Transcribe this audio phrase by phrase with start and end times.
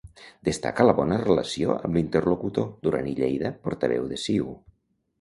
[0.47, 4.53] Destaca la bona relació amb l'interlocutor, Duran i Lleida, portaveu de CiU.